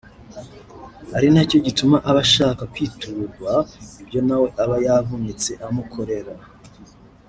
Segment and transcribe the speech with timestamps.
[1.15, 3.51] ari nacyo gituma aba ashaka kwiturwa
[4.01, 6.33] ibyo nawe aba yavunitse amukorera